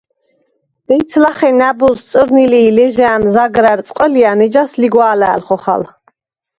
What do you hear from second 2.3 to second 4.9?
ლი ლეჟა̄̈ნ, ზაგრა̈რ წყჷლჲა̈ნ, ეჯას